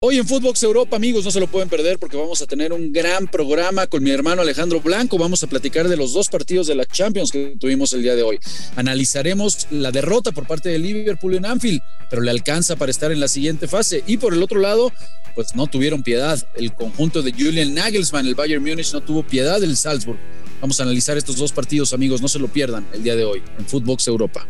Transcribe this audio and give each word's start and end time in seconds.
Hoy 0.00 0.16
en 0.16 0.28
Footbox 0.28 0.62
Europa, 0.62 0.94
amigos, 0.94 1.24
no 1.24 1.32
se 1.32 1.40
lo 1.40 1.48
pueden 1.48 1.68
perder 1.68 1.98
porque 1.98 2.16
vamos 2.16 2.40
a 2.40 2.46
tener 2.46 2.72
un 2.72 2.92
gran 2.92 3.26
programa 3.26 3.88
con 3.88 4.00
mi 4.00 4.12
hermano 4.12 4.42
Alejandro 4.42 4.80
Blanco. 4.80 5.18
Vamos 5.18 5.42
a 5.42 5.48
platicar 5.48 5.88
de 5.88 5.96
los 5.96 6.12
dos 6.12 6.28
partidos 6.28 6.68
de 6.68 6.76
la 6.76 6.86
Champions 6.86 7.32
que 7.32 7.56
tuvimos 7.58 7.92
el 7.92 8.02
día 8.02 8.14
de 8.14 8.22
hoy. 8.22 8.38
Analizaremos 8.76 9.66
la 9.72 9.90
derrota 9.90 10.30
por 10.30 10.46
parte 10.46 10.68
de 10.68 10.78
Liverpool 10.78 11.34
en 11.34 11.44
Anfield, 11.44 11.80
pero 12.10 12.22
le 12.22 12.30
alcanza 12.30 12.76
para 12.76 12.92
estar 12.92 13.10
en 13.10 13.18
la 13.18 13.26
siguiente 13.26 13.66
fase. 13.66 14.04
Y 14.06 14.18
por 14.18 14.34
el 14.34 14.42
otro 14.44 14.60
lado, 14.60 14.92
pues 15.34 15.56
no 15.56 15.66
tuvieron 15.66 16.04
piedad. 16.04 16.40
El 16.54 16.72
conjunto 16.74 17.22
de 17.22 17.32
Julian 17.32 17.74
Nagelsmann, 17.74 18.24
el 18.24 18.36
Bayern 18.36 18.62
Múnich, 18.62 18.92
no 18.92 19.00
tuvo 19.00 19.24
piedad 19.24 19.60
del 19.60 19.76
Salzburg. 19.76 20.20
Vamos 20.60 20.78
a 20.78 20.84
analizar 20.84 21.18
estos 21.18 21.38
dos 21.38 21.50
partidos, 21.50 21.92
amigos, 21.92 22.22
no 22.22 22.28
se 22.28 22.38
lo 22.38 22.46
pierdan 22.46 22.86
el 22.92 23.02
día 23.02 23.16
de 23.16 23.24
hoy 23.24 23.42
en 23.58 23.66
Footbox 23.66 24.06
Europa. 24.06 24.46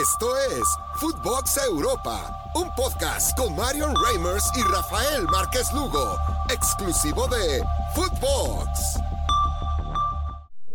Esto 0.00 0.36
es 0.50 0.68
Footbox 0.96 1.56
Europa, 1.68 2.30
un 2.54 2.68
podcast 2.74 3.34
con 3.34 3.56
Marion 3.56 3.94
Reimers 4.04 4.44
y 4.54 4.60
Rafael 4.70 5.24
Márquez 5.24 5.72
Lugo, 5.72 6.18
exclusivo 6.50 7.26
de 7.28 7.62
Footbox. 7.94 8.98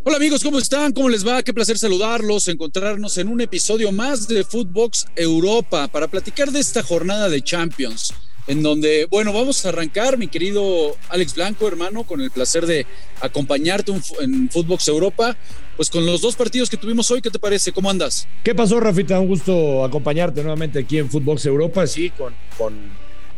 Hola 0.03 0.17
amigos, 0.17 0.43
¿cómo 0.43 0.57
están? 0.57 0.91
¿Cómo 0.91 1.07
les 1.07 1.27
va? 1.27 1.43
Qué 1.43 1.53
placer 1.53 1.77
saludarlos, 1.77 2.47
encontrarnos 2.47 3.15
en 3.19 3.27
un 3.27 3.41
episodio 3.41 3.91
más 3.91 4.27
de 4.27 4.43
Footbox 4.43 5.05
Europa 5.15 5.87
para 5.87 6.07
platicar 6.07 6.51
de 6.51 6.59
esta 6.59 6.81
jornada 6.81 7.29
de 7.29 7.43
Champions 7.43 8.11
en 8.47 8.63
donde, 8.63 9.07
bueno, 9.09 9.33
vamos 9.33 9.65
a 9.65 9.69
arrancar, 9.69 10.17
mi 10.17 10.27
querido 10.27 10.95
Alex 11.09 11.35
Blanco, 11.35 11.67
hermano, 11.67 12.03
con 12.03 12.21
el 12.21 12.31
placer 12.31 12.65
de 12.65 12.85
acompañarte 13.21 13.93
en 14.21 14.49
Footbox 14.49 14.87
Europa, 14.87 15.37
pues 15.77 15.89
con 15.89 16.05
los 16.05 16.21
dos 16.21 16.35
partidos 16.35 16.69
que 16.69 16.77
tuvimos 16.77 17.09
hoy, 17.11 17.21
¿qué 17.21 17.29
te 17.29 17.39
parece? 17.39 17.71
¿Cómo 17.71 17.89
andas? 17.89 18.27
¿Qué 18.43 18.55
pasó, 18.55 18.79
Rafita? 18.79 19.19
Un 19.19 19.27
gusto 19.27 19.83
acompañarte 19.85 20.41
nuevamente 20.41 20.79
aquí 20.79 20.97
en 20.97 21.09
Footbox 21.09 21.45
Europa, 21.45 21.85
sí, 21.87 22.09
con, 22.11 22.33
con 22.57 22.73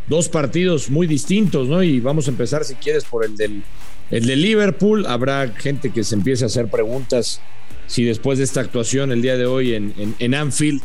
dos 0.08 0.30
partidos 0.30 0.90
muy 0.90 1.08
distintos, 1.08 1.68
¿no? 1.68 1.84
Y 1.84 2.00
vamos 2.00 2.28
a 2.28 2.32
empezar, 2.32 2.64
si 2.64 2.76
quieres, 2.76 3.04
por 3.04 3.26
el 3.26 3.36
del, 3.36 3.64
el 4.10 4.26
de 4.26 4.36
Liverpool. 4.36 5.06
Habrá 5.06 5.48
gente 5.50 5.92
que 5.92 6.04
se 6.04 6.16
empiece 6.16 6.44
a 6.44 6.48
hacer 6.48 6.68
preguntas 6.70 7.42
si 7.88 8.04
después 8.04 8.38
de 8.38 8.46
esta 8.46 8.62
actuación 8.62 9.12
el 9.12 9.22
día 9.22 9.38
de 9.38 9.46
hoy 9.46 9.74
en, 9.74 9.94
en, 9.98 10.16
en 10.20 10.34
Anfield 10.34 10.82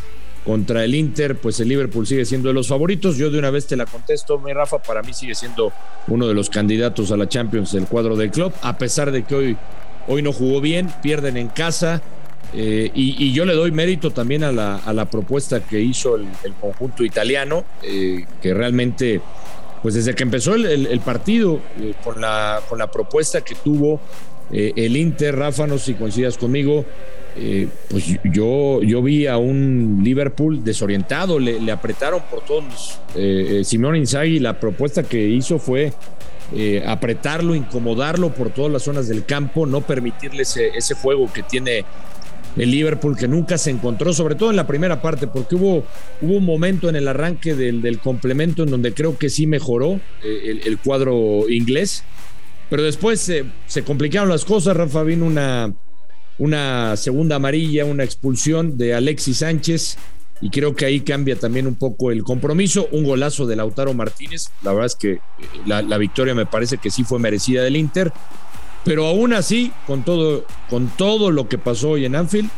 contra 0.49 0.83
el 0.83 0.95
Inter, 0.95 1.37
pues 1.37 1.61
el 1.61 1.69
Liverpool 1.69 2.07
sigue 2.07 2.25
siendo 2.25 2.49
de 2.49 2.55
los 2.55 2.69
favoritos. 2.69 3.19
Yo 3.19 3.31
de 3.31 3.39
una 3.39 3.51
vez 3.51 3.67
te 3.67 3.77
la 3.77 3.85
contesto, 3.85 4.39
mi 4.39 4.55
Rafa, 4.55 4.79
para 4.79 5.03
mí 5.03 5.13
sigue 5.13 5.35
siendo 5.35 5.75
uno 6.07 6.27
de 6.27 6.33
los 6.33 6.49
candidatos 6.49 7.13
a 7.13 7.19
la 7.19 7.29
Champions 7.29 7.73
del 7.73 7.85
cuadro 7.85 8.17
del 8.17 8.31
club, 8.31 8.51
a 8.63 8.79
pesar 8.79 9.13
de 9.13 9.25
que 9.25 9.35
hoy, 9.35 9.57
hoy 10.07 10.23
no 10.23 10.33
jugó 10.33 10.63
bien, 10.63 10.91
pierden 11.03 11.37
en 11.37 11.49
casa. 11.49 12.01
Eh, 12.55 12.91
y, 12.95 13.31
yo 13.35 13.45
le 13.45 13.53
doy 13.53 13.73
mérito 13.73 14.11
también 14.11 14.43
a 14.43 14.51
la, 14.51 14.77
a 14.77 14.95
la 14.95 15.11
propuesta 15.11 15.61
que 15.61 15.81
hizo 15.81 16.17
el, 16.17 16.27
conjunto 16.59 17.05
italiano, 17.05 17.67
eh, 17.83 18.25
que 18.41 18.55
realmente, 18.55 19.21
pues 19.83 19.97
desde 19.97 20.15
que 20.15 20.23
empezó 20.23 20.55
el, 20.55 21.01
partido, 21.01 21.61
eh, 21.79 21.93
con, 22.03 22.23
la, 22.23 22.63
con 22.71 22.79
la 22.79 22.91
propuesta 22.91 23.43
que 23.43 23.55
tuvo 23.55 24.01
el 24.51 24.97
Inter, 24.97 25.37
Rafa, 25.37 25.67
no 25.67 25.77
sé 25.77 25.93
si 25.93 25.95
coincidas 25.95 26.39
conmigo, 26.39 26.87
eh, 27.41 27.69
pues 27.89 28.05
yo, 28.25 28.83
yo 28.83 29.01
vi 29.01 29.29
a 29.29 29.37
un 29.37 30.01
Liverpool 30.03 30.65
desorientado, 30.65 31.39
le, 31.39 31.71
apretaron 31.71 32.21
por 32.29 32.45
todos. 32.45 32.99
Eh, 33.15 33.61
eh, 33.61 33.65
Simón 33.65 33.95
Inzaghi, 33.95 34.41
la 34.41 34.59
propuesta 34.59 35.05
que 35.05 35.29
hizo 35.29 35.59
fue 35.59 35.93
apretarlo, 36.87 37.55
incomodarlo 37.55 38.33
por 38.33 38.51
todas 38.51 38.73
las 38.73 38.83
zonas 38.83 39.07
del 39.07 39.25
campo, 39.27 39.67
no 39.67 39.83
permitirle 39.83 40.43
ese, 40.43 40.95
juego 40.95 41.31
que 41.31 41.43
tiene 41.43 41.85
el 42.57 42.71
Liverpool, 42.71 43.17
que 43.17 43.29
nunca 43.29 43.59
se 43.59 43.71
encontró, 43.71 44.15
sobre 44.15 44.35
todo 44.35 44.49
en 44.51 44.57
la 44.57 44.67
primera 44.67 45.03
parte, 45.03 45.27
porque 45.27 45.57
hubo, 45.57 45.85
hubo 46.23 46.37
un 46.39 46.47
momento 46.47 46.89
en 46.89 46.97
el 46.97 47.07
arranque 47.07 47.55
del, 47.55 48.01
complemento 48.01 48.63
en 48.63 48.71
donde 48.71 48.95
creo 48.95 49.19
que 49.19 49.29
sí 49.29 49.47
mejoró 49.47 50.01
el, 50.25 50.79
cuadro 50.83 51.49
inglés, 51.51 52.03
pero 52.71 52.83
después 52.83 53.31
se 53.67 53.83
complicaron 53.85 54.31
las 54.31 54.47
cosas, 54.47 54.75
Rafa, 54.75 55.03
vino 55.03 55.27
una 55.27 55.75
una 56.39 56.97
segunda 56.97 57.37
amarilla, 57.37 57.85
una 57.85 58.05
expulsión 58.05 58.77
de 58.79 58.95
Alexis 58.95 59.39
Sánchez. 59.39 59.99
Y 60.41 60.51
creo 60.51 60.77
que 60.77 60.85
ahí 60.85 61.01
cambia 61.01 61.37
también 61.37 61.67
un 61.67 61.75
poco 61.75 62.13
el 62.13 62.23
compromiso. 62.23 62.89
Un 62.93 63.05
golazo 63.05 63.47
de 63.47 63.57
Lautaro 63.57 63.93
Martínez, 63.93 64.51
la 64.63 64.73
verdad 64.73 64.87
es 64.87 64.95
que 64.95 65.13
eh, 65.13 65.21
la, 65.67 65.99
victoria 65.99 66.35
me 66.35 66.47
parece 66.47 66.79
que 66.79 66.91
sí 66.91 67.03
fue 67.03 67.19
merecida 67.19 67.63
del 67.63 67.77
Inter, 67.77 68.13
pero 68.85 69.07
aún 69.07 69.33
así, 69.33 69.73
con 69.87 70.05
todo, 70.05 70.45
con 70.71 70.89
todo 70.97 71.33
lo 71.33 71.49
que 71.49 71.59
pasó 71.59 71.91
hoy 71.91 72.05
en 72.05 72.15
Anfield, 72.15 72.51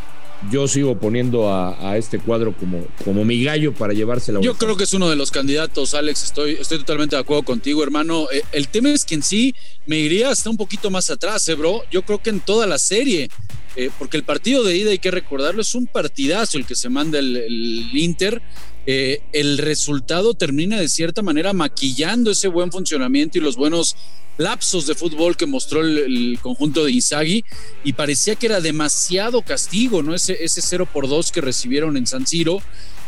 yo 0.50 0.68
sigo 0.68 0.98
poniendo 0.98 1.52
a, 1.52 1.96
este 1.96 2.18
cuadro 2.18 2.54
como, 2.56 2.86
como 3.04 3.24
mi 3.24 3.42
gallo 3.44 3.74
para 3.74 3.92
llevársela. 3.92 4.40
Yo 4.40 4.54
creo 4.54 4.76
que 4.76 4.84
es 4.84 4.94
uno 4.94 5.08
de 5.08 5.16
los 5.16 5.30
candidatos, 5.30 5.94
Alex. 5.94 6.24
Estoy, 6.24 6.52
estoy 6.52 6.78
totalmente 6.78 7.16
de 7.16 7.22
acuerdo 7.22 7.42
contigo, 7.42 7.82
hermano. 7.82 8.28
Eh, 8.32 8.42
el 8.52 8.68
tema 8.68 8.90
es 8.90 9.04
que 9.04 9.16
en 9.16 9.22
sí 9.22 9.54
me 9.86 9.98
iría 9.98 10.30
hasta 10.30 10.48
un 10.48 10.56
poquito 10.56 10.90
más 10.90 11.10
atrás, 11.10 11.46
¿eh, 11.48 11.54
bro. 11.54 11.82
Yo 11.90 12.02
creo 12.02 12.22
que 12.22 12.30
en 12.30 12.40
toda 12.40 12.66
la 12.66 12.78
serie 12.78 13.28
eh, 13.76 13.90
porque 13.98 14.16
el 14.16 14.24
partido 14.24 14.64
de 14.64 14.76
ida, 14.76 14.90
hay 14.90 14.98
que 14.98 15.10
recordarlo, 15.10 15.62
es 15.62 15.74
un 15.74 15.86
partidazo 15.86 16.58
el 16.58 16.66
que 16.66 16.74
se 16.74 16.88
manda 16.88 17.18
el, 17.18 17.90
Inter. 17.94 18.42
Eh, 18.86 19.22
el 19.32 19.58
resultado 19.58 20.34
termina 20.34 20.80
de 20.80 20.88
cierta 20.88 21.22
manera 21.22 21.52
maquillando 21.52 22.30
ese 22.30 22.48
buen 22.48 22.72
funcionamiento 22.72 23.38
y 23.38 23.40
los 23.40 23.56
buenos 23.56 23.94
lapsos 24.40 24.86
de 24.86 24.94
fútbol 24.94 25.36
que 25.36 25.46
mostró 25.46 25.82
el, 25.82 26.38
conjunto 26.40 26.84
de 26.84 26.92
Inzaghi 26.92 27.44
y 27.84 27.92
parecía 27.92 28.34
que 28.34 28.46
era 28.46 28.60
demasiado 28.60 29.42
castigo, 29.42 30.02
¿no? 30.02 30.14
Ese, 30.14 30.42
ese 30.42 30.62
0 30.62 30.88
por 30.90 31.08
2 31.08 31.30
que 31.30 31.40
recibieron 31.40 31.96
en 31.96 32.06
San 32.06 32.26
Siro 32.26 32.62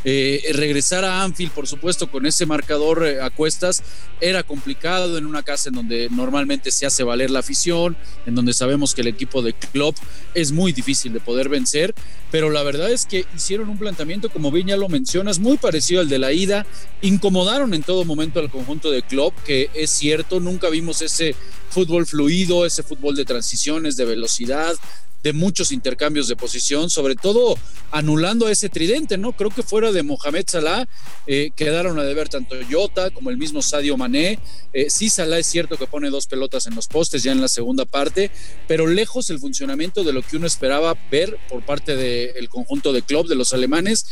eh, 0.05 0.43
regresar 0.55 1.05
a 1.05 1.23
Anfield, 1.23 1.53
por 1.53 1.67
supuesto, 1.67 2.11
con 2.11 2.27
ese 2.27 2.47
marcador 2.47 3.07
eh, 3.07 3.21
a 3.21 3.31
cuestas, 3.31 3.83
era 4.21 4.43
complicado 4.43 5.17
en 5.19 5.27
una 5.27 5.43
casa 5.43 5.69
en 5.69 5.77
donde 5.77 6.09
normalmente 6.11 6.71
se 6.71 6.87
hace 6.87 7.03
valer 7.03 7.31
la 7.31 7.41
afición, 7.41 7.97
en 8.27 8.35
donde 8.35 8.53
sabemos 8.53 8.95
que 8.95 9.03
el 9.03 9.09
equipo 9.09 9.43
de 9.43 9.53
Klopp 9.53 9.97
es 10.35 10.53
muy 10.53 10.73
difícil 10.73 11.13
de 11.13 11.21
poder 11.21 11.49
vencer, 11.49 11.95
pero 12.31 12.51
la 12.51 12.63
verdad 12.63 12.91
es 12.91 13.07
que 13.07 13.27
hicieron 13.37 13.69
un 13.69 13.79
planteamiento, 13.79 14.31
como 14.31 14.51
bien 14.51 14.69
ya 14.69 14.77
lo 14.77 14.89
mencionas, 14.89 15.39
muy 15.39 15.57
parecido 15.57 16.01
al 16.01 16.09
de 16.09 16.19
la 16.19 16.33
ida, 16.33 16.67
incomodaron 17.01 17.75
en 17.75 17.83
todo 17.83 18.05
momento 18.05 18.41
al 18.41 18.51
conjunto 18.51 18.91
de 18.91 19.03
Klopp, 19.03 19.34
que 19.45 19.71
es 19.75 19.91
cierto, 19.91 20.41
nunca 20.41 20.69
vimos 20.69 21.03
ese 21.03 21.34
fútbol 21.71 22.07
fluido, 22.07 22.67
ese 22.67 22.83
fútbol 22.83 23.17
de 23.17 23.25
transiciones, 23.25 23.97
de 23.97 24.05
velocidad, 24.05 24.75
de 25.22 25.33
muchos 25.33 25.72
intercambios 25.72 26.28
de 26.28 26.37
posición, 26.37 26.91
sobre 26.91 27.15
todo 27.15 27.56
anulando 27.91 28.47
a 28.47 28.53
ese 28.53 28.69
tridente, 28.69 29.19
¿no? 29.19 29.33
Creo 29.33 29.50
que 29.50 29.62
fuera 29.62 29.93
de 29.93 30.03
Mohamed 30.03 30.44
Salah 30.49 30.87
eh, 31.27 31.50
quedaron 31.55 31.99
a 31.99 32.05
deber 32.05 32.28
tanto 32.28 32.56
Jota 32.71 33.10
como 33.10 33.31
el 33.31 33.37
mismo 33.37 33.62
Sadio 33.62 33.97
Mané. 33.97 34.38
Eh, 34.72 34.91
sí, 34.91 35.09
Salah 35.09 35.38
es 35.38 35.47
cierto 35.47 35.77
que 35.77 35.87
pone 35.87 36.10
dos 36.10 36.27
pelotas 36.27 36.66
en 36.66 36.75
los 36.75 36.88
postes 36.88 37.22
ya 37.22 37.33
en 37.33 37.41
la 37.41 37.49
segunda 37.49 37.84
parte, 37.84 38.31
pero 38.66 38.87
lejos 38.87 39.31
el 39.31 39.38
funcionamiento 39.38 40.05
de 40.05 40.12
lo 40.12 40.22
que 40.22 40.37
uno 40.37 40.47
esperaba 40.47 40.97
ver 41.10 41.39
por 41.49 41.65
parte 41.65 41.97
del 41.97 42.49
conjunto 42.49 42.93
de 42.93 43.03
club 43.03 43.28
de 43.28 43.34
los 43.34 43.53
alemanes, 43.53 44.06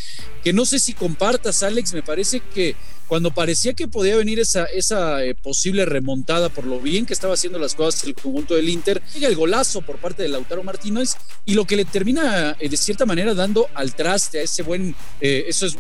que 0.45 0.53
no 0.53 0.65
sé 0.65 0.79
si 0.79 0.93
compartas, 0.93 1.63
Alex, 1.63 1.93
me 1.93 2.03
parece 2.03 2.41
que 2.41 2.77
cuando 3.11 3.33
parecía 3.33 3.73
que 3.73 3.89
podía 3.89 4.15
venir 4.15 4.39
esa, 4.39 4.67
esa 4.67 5.25
eh, 5.25 5.35
posible 5.35 5.85
remontada 5.85 6.49
por 6.49 6.65
lo 6.65 6.79
bien 6.79 7.07
que 7.07 7.13
estaba 7.13 7.35
haciendo 7.35 7.59
las 7.59 7.75
cosas 7.75 8.05
el 8.05 8.15
conjunto 8.15 8.55
del 8.55 8.69
Inter, 8.69 9.03
llega 9.13 9.27
el 9.27 9.35
golazo 9.35 9.83
por 9.83 9.99
parte 9.99 10.23
de 10.23 10.29
Lautaro 10.29 10.63
Martínez 10.63 11.17
y 11.45 11.55
lo 11.55 11.65
que 11.65 11.75
le 11.75 11.85
termina 11.85 12.57
eh, 12.61 12.69
de 12.69 12.77
cierta 12.77 13.07
manera 13.07 13.35
dando 13.35 13.67
al 13.75 13.97
traste 13.97 14.39
a 14.39 14.43
ese 14.43 14.63
buen, 14.63 14.95
eh, 15.21 15.45
esos, 15.49 15.77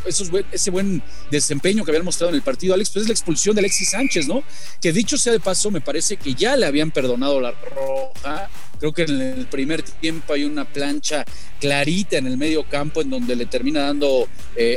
ese 0.50 0.70
buen 0.72 1.04
desempeño 1.30 1.84
que 1.84 1.92
habían 1.92 2.04
mostrado 2.04 2.30
en 2.30 2.34
el 2.34 2.42
partido, 2.42 2.74
Alex, 2.74 2.90
pues 2.90 3.04
es 3.04 3.08
la 3.08 3.14
expulsión 3.14 3.54
de 3.54 3.60
Alexis 3.60 3.90
Sánchez, 3.90 4.26
¿no? 4.26 4.42
Que 4.82 4.92
dicho 4.92 5.16
sea 5.16 5.32
de 5.32 5.38
paso, 5.38 5.70
me 5.70 5.80
parece 5.80 6.16
que 6.16 6.34
ya 6.34 6.56
le 6.56 6.66
habían 6.66 6.90
perdonado 6.90 7.40
la 7.40 7.52
roja. 7.52 8.50
Creo 8.80 8.92
que 8.92 9.02
en 9.02 9.20
el 9.20 9.46
primer 9.46 9.82
tiempo 9.82 10.32
hay 10.32 10.42
una 10.42 10.64
plancha 10.64 11.24
clarita 11.60 12.18
en 12.18 12.26
el 12.26 12.36
medio 12.36 12.68
campo 12.68 13.02
en 13.02 13.10
donde 13.10 13.36
le 13.36 13.46
termina 13.46 13.82
dando 13.82 14.26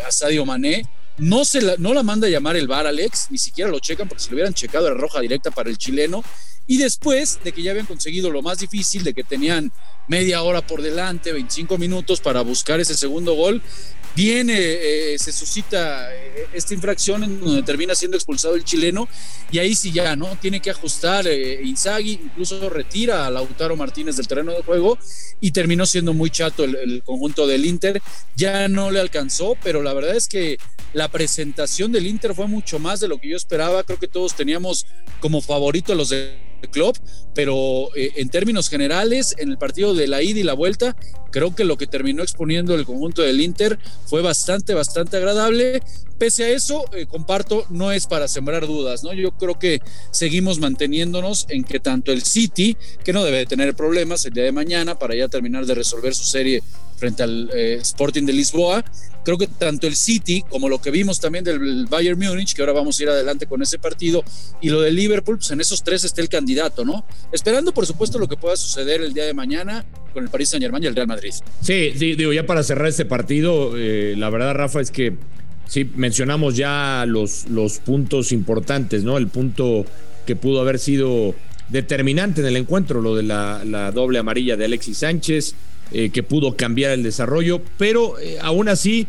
a 0.07 0.11
Sadio 0.11 0.45
Mané 0.45 0.83
no, 1.17 1.45
se 1.45 1.61
la, 1.61 1.75
no 1.77 1.93
la 1.93 2.03
manda 2.03 2.27
a 2.27 2.29
llamar 2.29 2.55
el 2.55 2.67
VAR, 2.67 2.87
Alex, 2.87 3.27
ni 3.29 3.37
siquiera 3.37 3.69
lo 3.69 3.79
checan 3.79 4.07
porque 4.07 4.23
si 4.23 4.29
lo 4.29 4.35
hubieran 4.35 4.53
checado 4.53 4.87
era 4.87 4.95
roja 4.95 5.19
directa 5.19 5.51
para 5.51 5.69
el 5.69 5.77
chileno. 5.77 6.23
Y 6.65 6.77
después 6.77 7.39
de 7.43 7.51
que 7.51 7.61
ya 7.61 7.71
habían 7.71 7.85
conseguido 7.85 8.29
lo 8.29 8.41
más 8.41 8.59
difícil, 8.59 9.03
de 9.03 9.13
que 9.13 9.23
tenían 9.23 9.71
media 10.07 10.41
hora 10.43 10.65
por 10.65 10.81
delante, 10.81 11.33
25 11.33 11.77
minutos 11.77 12.21
para 12.21 12.41
buscar 12.41 12.79
ese 12.79 12.95
segundo 12.95 13.33
gol, 13.33 13.61
viene, 14.15 14.55
eh, 14.57 15.17
se 15.19 15.33
suscita 15.33 16.13
eh, 16.15 16.22
esta 16.53 16.73
infracción 16.73 17.23
en 17.23 17.39
donde 17.39 17.63
termina 17.63 17.95
siendo 17.95 18.17
expulsado 18.17 18.55
el 18.55 18.63
chileno 18.63 19.07
y 19.51 19.59
ahí 19.59 19.75
sí 19.75 19.91
ya, 19.91 20.15
¿no? 20.15 20.37
Tiene 20.41 20.59
que 20.59 20.69
ajustar 20.69 21.27
eh, 21.27 21.61
incluso 21.63 22.69
retira 22.69 23.25
a 23.25 23.29
Lautaro 23.29 23.75
Martínez 23.75 24.17
del 24.17 24.27
terreno 24.27 24.51
de 24.51 24.63
juego 24.63 24.97
y 25.39 25.51
terminó 25.51 25.85
siendo 25.85 26.13
muy 26.13 26.29
chato 26.29 26.63
el, 26.63 27.03
conjunto 27.03 27.47
del 27.47 27.65
Inter. 27.65 28.01
Ya 28.35 28.67
no 28.67 28.91
le 28.91 28.99
alcanzó, 28.99 29.55
pero 29.63 29.83
la 29.83 29.93
verdad 29.93 30.15
es 30.15 30.27
que 30.27 30.57
la 30.93 31.09
presentación 31.09 31.91
del 31.91 32.07
Inter 32.07 32.33
fue 32.33 32.47
mucho 32.47 32.79
más 32.79 32.99
de 32.99 33.07
lo 33.07 33.17
que 33.17 33.29
yo 33.29 33.37
esperaba. 33.37 33.83
Creo 33.83 33.99
que 33.99 34.07
todos 34.07 34.35
teníamos 34.35 34.85
como 35.19 35.41
favorito 35.41 35.93
a 35.93 35.95
los 35.95 36.09
de 36.09 36.52
Klopp, 36.71 36.97
pero 37.33 37.89
eh, 37.95 38.13
en 38.17 38.29
términos 38.29 38.69
generales, 38.69 39.35
en 39.37 39.49
el 39.49 39.57
partido 39.57 39.93
de 39.93 40.07
la 40.07 40.21
ida 40.21 40.39
y 40.39 40.43
la 40.43 40.53
vuelta, 40.53 40.95
creo 41.31 41.55
que 41.55 41.63
lo 41.63 41.77
que 41.77 41.87
terminó 41.87 42.23
exponiendo 42.23 42.75
el 42.75 42.85
conjunto 42.85 43.21
del 43.21 43.41
Inter 43.41 43.79
fue 44.05 44.21
bastante, 44.21 44.73
bastante 44.73 45.17
agradable. 45.17 45.81
Pese 46.17 46.45
a 46.45 46.49
eso, 46.49 46.85
eh, 46.93 47.05
comparto, 47.05 47.65
no 47.69 47.91
es 47.91 48.07
para 48.07 48.27
sembrar 48.27 48.67
dudas, 48.67 49.03
¿no? 49.03 49.13
Yo 49.13 49.31
creo 49.31 49.57
que 49.57 49.81
seguimos 50.11 50.59
manteniéndonos 50.59 51.47
en 51.49 51.63
que 51.63 51.79
tanto 51.79 52.11
el 52.11 52.23
City, 52.23 52.77
que 53.03 53.13
no 53.13 53.23
debe 53.23 53.45
tener 53.45 53.75
problemas 53.75 54.23
el 54.25 54.33
día 54.33 54.43
de 54.43 54.51
mañana 54.51 54.97
para 54.97 55.15
ya 55.15 55.27
terminar 55.27 55.65
de 55.65 55.75
resolver 55.75 56.13
su 56.13 56.23
serie 56.23 56.61
frente 56.95 57.23
al 57.23 57.49
eh, 57.53 57.77
Sporting 57.81 58.23
de 58.23 58.33
Lisboa. 58.33 58.83
Creo 59.23 59.37
que 59.37 59.47
tanto 59.47 59.87
el 59.87 59.95
City 59.95 60.43
como 60.49 60.67
lo 60.67 60.81
que 60.81 60.91
vimos 60.91 61.19
también 61.19 61.45
del 61.45 61.85
Bayern 61.85 62.19
Múnich, 62.19 62.53
que 62.53 62.61
ahora 62.61 62.73
vamos 62.73 62.99
a 62.99 63.03
ir 63.03 63.09
adelante 63.09 63.45
con 63.45 63.61
ese 63.61 63.79
partido, 63.79 64.23
y 64.61 64.69
lo 64.69 64.81
del 64.81 64.95
Liverpool, 64.95 65.37
pues 65.37 65.49
en 65.51 65.61
esos 65.61 65.81
tres 65.81 66.03
está 66.03 66.21
el 66.21 66.27
candidato, 66.27 66.83
¿no? 66.83 67.05
Esperando, 67.31 67.73
por 67.73 67.85
supuesto, 67.85 68.19
lo 68.19 68.27
que 68.27 68.35
pueda 68.35 68.57
suceder 68.57 69.01
el 69.01 69.13
día 69.13 69.23
de 69.23 69.33
mañana 69.33 69.85
con 70.13 70.25
el 70.25 70.29
Paris 70.29 70.49
Saint 70.49 70.63
Germain 70.63 70.83
y 70.83 70.87
el 70.87 70.95
Real 70.95 71.07
Madrid. 71.07 71.31
Sí, 71.61 71.91
digo, 71.91 72.33
ya 72.33 72.45
para 72.45 72.63
cerrar 72.63 72.87
este 72.87 73.05
partido, 73.05 73.77
eh, 73.77 74.15
la 74.17 74.29
verdad, 74.29 74.53
Rafa, 74.55 74.81
es 74.81 74.91
que 74.91 75.15
sí, 75.67 75.89
mencionamos 75.95 76.57
ya 76.57 77.05
los, 77.07 77.47
los 77.47 77.79
puntos 77.79 78.33
importantes, 78.33 79.05
¿no? 79.05 79.17
El 79.17 79.29
punto 79.29 79.85
que 80.25 80.35
pudo 80.35 80.59
haber 80.59 80.79
sido 80.79 81.33
determinante 81.69 82.41
en 82.41 82.47
el 82.47 82.57
encuentro, 82.57 83.01
lo 83.01 83.15
de 83.15 83.23
la, 83.23 83.63
la 83.65 83.91
doble 83.91 84.19
amarilla 84.19 84.57
de 84.57 84.65
Alexis 84.65 84.97
Sánchez, 84.97 85.55
eh, 85.91 86.09
que 86.09 86.23
pudo 86.23 86.55
cambiar 86.55 86.91
el 86.91 87.03
desarrollo, 87.03 87.61
pero 87.77 88.19
eh, 88.19 88.37
aún 88.41 88.69
así, 88.69 89.07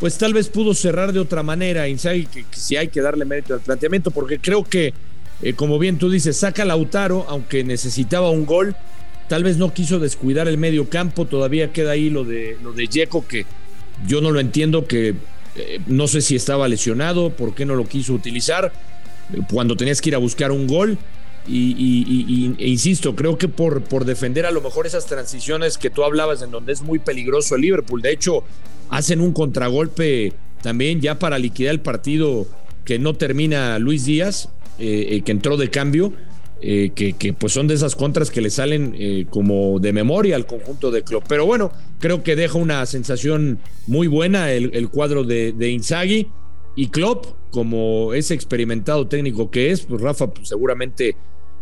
pues 0.00 0.16
tal 0.18 0.32
vez 0.32 0.48
pudo 0.48 0.74
cerrar 0.74 1.12
de 1.12 1.20
otra 1.20 1.42
manera. 1.42 1.88
Inzaghi, 1.88 2.26
que, 2.26 2.44
si 2.52 2.76
hay 2.76 2.88
que 2.88 3.00
darle 3.00 3.24
mérito 3.24 3.54
al 3.54 3.60
planteamiento, 3.60 4.10
porque 4.10 4.38
creo 4.38 4.64
que, 4.64 4.94
eh, 5.42 5.52
como 5.54 5.78
bien 5.78 5.98
tú 5.98 6.10
dices, 6.10 6.36
saca 6.36 6.64
Lautaro, 6.64 7.26
aunque 7.28 7.64
necesitaba 7.64 8.30
un 8.30 8.46
gol, 8.46 8.74
tal 9.28 9.44
vez 9.44 9.58
no 9.58 9.74
quiso 9.74 9.98
descuidar 9.98 10.48
el 10.48 10.58
medio 10.58 10.88
campo, 10.88 11.26
todavía 11.26 11.72
queda 11.72 11.92
ahí 11.92 12.08
lo 12.08 12.24
de, 12.24 12.56
lo 12.62 12.72
de 12.72 12.86
Yeco, 12.86 13.26
que 13.26 13.44
yo 14.06 14.20
no 14.20 14.30
lo 14.30 14.40
entiendo, 14.40 14.86
que 14.86 15.14
no 15.86 16.08
sé 16.08 16.22
si 16.22 16.34
estaba 16.34 16.66
lesionado, 16.66 17.30
por 17.30 17.54
qué 17.54 17.66
no 17.66 17.74
lo 17.74 17.84
quiso 17.84 18.14
utilizar, 18.14 18.72
cuando 19.50 19.76
tenías 19.76 20.00
que 20.00 20.10
ir 20.10 20.14
a 20.14 20.18
buscar 20.18 20.50
un 20.50 20.66
gol. 20.66 20.98
Y, 21.46 22.54
e 22.58 22.68
insisto, 22.68 23.16
creo 23.16 23.36
que 23.36 23.48
por, 23.48 23.82
por 23.82 24.04
defender 24.04 24.46
a 24.46 24.50
lo 24.50 24.60
mejor 24.60 24.86
esas 24.86 25.06
transiciones 25.06 25.76
que 25.76 25.90
tú 25.90 26.04
hablabas, 26.04 26.42
en 26.42 26.50
donde 26.50 26.72
es 26.72 26.82
muy 26.82 26.98
peligroso 26.98 27.56
el 27.56 27.62
Liverpool. 27.62 28.00
De 28.00 28.12
hecho, 28.12 28.44
hacen 28.90 29.20
un 29.20 29.32
contragolpe 29.32 30.32
también 30.62 31.00
ya 31.00 31.18
para 31.18 31.38
liquidar 31.38 31.72
el 31.72 31.80
partido 31.80 32.46
que 32.84 32.98
no 32.98 33.14
termina 33.14 33.78
Luis 33.78 34.04
Díaz, 34.04 34.48
eh, 34.78 35.08
eh, 35.10 35.22
que 35.22 35.32
entró 35.32 35.56
de 35.56 35.70
cambio. 35.70 36.12
Eh, 36.64 36.92
que, 36.94 37.32
pues 37.32 37.52
son 37.52 37.66
de 37.66 37.74
esas 37.74 37.96
contras 37.96 38.30
que 38.30 38.40
le 38.40 38.48
salen 38.48 39.26
como 39.30 39.80
de 39.80 39.92
memoria 39.92 40.36
al 40.36 40.46
conjunto 40.46 40.92
de 40.92 41.02
Klopp. 41.02 41.24
Pero 41.28 41.44
bueno, 41.44 41.72
creo 41.98 42.22
que 42.22 42.36
deja 42.36 42.56
una 42.56 42.86
sensación 42.86 43.58
muy 43.88 44.06
buena 44.06 44.52
el, 44.52 44.88
cuadro 44.88 45.24
de, 45.24 45.50
de 45.50 45.70
Inzaghi 45.70 46.28
y 46.76 46.86
Klopp, 46.86 47.26
como 47.50 48.14
ese 48.14 48.34
experimentado 48.34 49.08
técnico 49.08 49.50
que 49.50 49.72
es, 49.72 49.80
pues 49.80 50.00
Rafa 50.00 50.28
pues 50.28 50.48
seguramente 50.48 51.16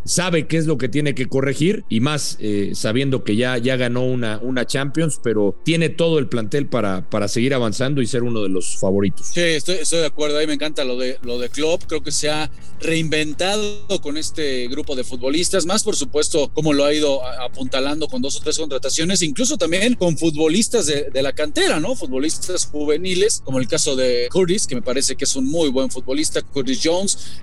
sabe 0.05 0.47
qué 0.47 0.57
es 0.57 0.67
lo 0.67 0.79
que 0.79 0.89
tiene 0.89 1.15
que 1.15 1.27
corregir 1.27 1.85
y 1.89 2.01
más 2.01 2.37
eh, 2.41 2.73
sabiendo 2.75 3.25
que 3.25 3.37
ya, 3.37 3.59
ya 3.59 3.77
ganó 3.77 4.05
una, 4.05 4.39
una 4.39 4.67
Champions, 4.67 5.21
pero 5.23 5.57
tiene 5.65 5.89
todo 5.89 6.19
el 6.19 6.29
plantel 6.29 6.67
para, 6.67 7.09
para 7.09 7.29
seguir 7.29 7.55
avanzando 7.55 8.03
y 8.03 8.07
ser 8.07 8.23
uno 8.23 8.43
de 8.43 8.49
los 8.49 8.79
favoritos. 8.79 9.27
Sí, 9.27 9.41
estoy, 9.41 9.77
de 9.77 10.07
acuerdo, 10.07 10.39
ahí 10.39 10.47
me 10.47 10.55
encanta 10.55 10.85
lo 10.85 10.97
de, 10.97 11.19
lo 11.23 11.39
de 11.39 11.49
Klopp, 11.49 11.85
creo 11.87 12.03
que 12.03 12.13
se 12.13 12.31
ha 12.31 12.51
reinventado 12.81 13.87
con 14.01 14.17
este 14.17 14.69
grupo 14.69 14.97
de 14.97 15.05
futbolistas, 15.05 15.67
más 15.67 15.83
por 15.83 15.97
supuesto 15.97 16.51
como 16.55 16.73
lo 16.73 16.85
ha 16.85 16.95
ido 16.95 17.25
apuntalando 17.25 18.09
con 18.09 18.23
dos 18.23 18.37
o 18.37 18.41
tres 18.41 18.59
contrataciones, 18.59 19.23
incluso 19.23 19.59
también 19.59 19.95
con 19.95 20.17
futbolistas 20.17 20.87
de, 20.87 21.11
de 21.11 21.23
la 21.23 21.33
cantera, 21.33 21.79
¿no? 21.79 21.95
Futbolistas 21.95 22.67
juveniles, 22.67 23.43
como 23.45 23.59
el 23.59 23.69
caso 23.69 23.97
de 23.97 24.29
Curtis, 24.31 24.67
que 24.67 24.75
me 24.75 24.83
parece 24.83 25.17
que 25.17 25.25
es 25.25 25.37
un 25.37 25.47
muy 25.47 25.69
buen 25.69 25.91
futbolista, 25.91 26.41
Curtis 26.43 26.81
Jones, 26.83 27.41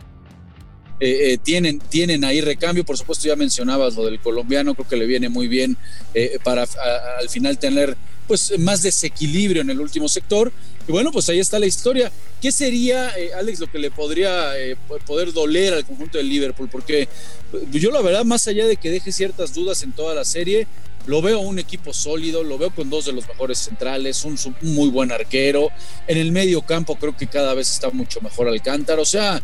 eh, 1.00 1.34
eh, 1.34 1.38
tienen, 1.38 1.80
tienen 1.80 2.24
ahí 2.24 2.42
recambio. 2.42 2.84
Por 2.84 2.98
supuesto, 2.98 3.28
ya 3.28 3.36
mencionabas 3.36 3.96
lo 3.96 4.06
del 4.06 4.20
colombiano, 4.20 4.74
creo 4.74 4.88
que 4.88 4.98
le 4.98 5.06
viene 5.06 5.30
muy 5.30 5.48
bien 5.48 5.78
eh, 6.14 6.40
para 6.44 6.68
al 7.20 7.30
final 7.30 7.58
tener 7.60 7.96
pues 8.28 8.58
más 8.60 8.82
desequilibrio 8.82 9.62
en 9.62 9.70
el 9.70 9.80
último 9.80 10.10
sector. 10.10 10.52
Y 10.88 10.92
bueno, 10.92 11.12
pues 11.12 11.30
ahí 11.30 11.40
está 11.40 11.60
la 11.60 11.66
historia. 11.66 12.12
¿Qué 12.42 12.52
sería, 12.52 13.14
Alex, 13.38 13.60
lo 13.60 13.72
que 13.72 13.80
le 13.80 13.90
podría 13.90 14.52
poder 15.06 15.32
doler 15.34 15.74
al 15.74 15.86
conjunto 15.86 16.18
del 16.18 16.30
Liverpool? 16.30 16.68
Porque 16.70 17.08
yo 17.72 17.92
la 17.92 18.02
verdad, 18.02 18.26
más 18.26 18.48
allá 18.48 18.68
de 18.68 18.76
que 18.76 18.92
deje 18.92 19.12
ciertas 19.12 19.54
dudas 19.54 19.82
en 19.84 19.94
toda 19.94 20.14
la 20.14 20.26
serie, 20.26 20.68
lo 21.08 21.22
veo 21.22 21.40
un 21.40 21.58
equipo 21.58 21.94
sólido, 21.94 22.44
lo 22.44 22.58
veo 22.58 22.70
con 22.76 22.90
dos 22.90 23.06
de 23.06 23.14
los 23.14 23.28
mejores 23.28 23.60
centrales, 23.60 24.26
un, 24.26 24.38
un 24.62 24.76
muy 24.76 24.90
buen 24.90 25.12
arquero. 25.14 25.70
En 26.06 26.18
el 26.18 26.34
medio 26.34 26.62
campo 26.62 26.98
creo 26.98 27.16
que 27.16 27.28
cada 27.28 27.54
vez 27.54 27.72
está 27.72 27.90
mucho 27.92 28.20
mejor 28.20 28.50
Alcántara. 28.50 29.02
O 29.02 29.06
sea, 29.06 29.42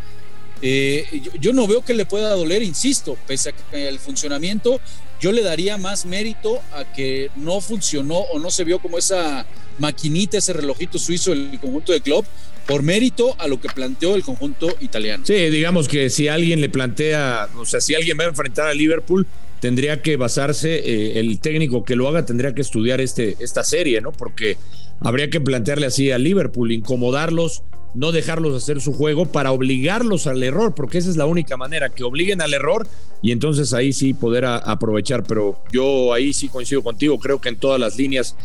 eh, 0.65 1.05
yo, 1.41 1.51
no 1.51 1.67
veo 1.67 1.83
que 1.83 1.93
le 1.93 2.05
pueda 2.05 2.29
doler, 2.29 2.63
insisto, 2.63 3.17
pese 3.27 3.49
a 3.49 3.51
que 3.51 3.89
el 3.89 3.99
funcionamiento, 3.99 4.79
yo 5.19 5.33
le 5.33 5.43
daría 5.43 5.77
más 5.77 6.05
mérito 6.05 6.61
a 6.71 6.85
que 6.93 7.29
no 7.35 7.59
funcionó 7.59 8.19
o 8.19 8.39
no 8.39 8.49
se 8.49 8.63
vio 8.63 8.79
como 8.79 8.97
esa 8.97 9.45
maquinita, 9.77 10.37
ese 10.37 10.53
relojito 10.53 10.97
suizo 10.99 11.33
el 11.33 11.59
conjunto 11.59 11.91
de 11.91 11.99
club, 11.99 12.25
por 12.65 12.81
mérito 12.81 13.35
a 13.39 13.47
lo 13.49 13.59
que 13.59 13.67
planteó 13.67 14.15
el 14.15 14.23
conjunto 14.23 14.73
italiano. 14.79 15.25
Sí, 15.25 15.33
digamos 15.33 15.89
que 15.89 16.09
si 16.09 16.29
alguien 16.29 16.61
le 16.61 16.69
plantea, 16.69 17.49
o 17.57 17.65
sea, 17.65 17.81
si 17.81 17.93
alguien 17.93 18.17
va 18.17 18.23
a 18.23 18.27
enfrentar 18.27 18.67
a 18.67 18.73
Liverpool, 18.73 19.27
tendría 19.59 20.01
que 20.01 20.15
basarse, 20.15 20.75
eh, 20.75 21.19
el 21.19 21.41
técnico 21.41 21.83
que 21.83 21.97
lo 21.97 22.07
haga 22.07 22.25
tendría 22.25 22.55
que 22.55 22.61
estudiar 22.61 23.01
este, 23.01 23.35
esta 23.41 23.65
serie, 23.65 23.99
¿no? 23.99 24.13
Porque 24.13 24.55
habría 25.01 25.29
que 25.29 25.41
plantearle 25.41 25.87
así 25.87 26.09
a 26.09 26.17
Liverpool, 26.17 26.71
incomodarlos, 26.71 27.63
no 27.93 28.11
dejarlos 28.11 28.55
hacer 28.55 28.81
su 28.81 28.93
juego 28.93 29.25
para 29.25 29.51
obligarlos 29.51 30.27
al 30.27 30.41
error, 30.43 30.73
porque 30.73 30.97
esa 30.97 31.09
es 31.09 31.17
la 31.17 31.25
única 31.25 31.57
manera, 31.57 31.89
que 31.89 32.03
obliguen 32.03 32.41
al 32.41 32.53
error 32.53 32.87
y 33.21 33.31
entonces 33.31 33.73
ahí 33.73 33.93
sí 33.93 34.13
poder 34.13 34.45
aprovechar. 34.45 35.23
Pero 35.23 35.59
yo 35.71 36.13
ahí 36.13 36.33
sí 36.33 36.49
coincido 36.49 36.83
contigo, 36.83 37.19
creo 37.19 37.39
que 37.39 37.49
en 37.49 37.57
todas 37.57 37.79
las 37.79 37.97
líneas 37.97 38.35